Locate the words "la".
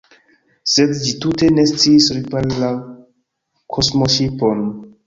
2.65-2.71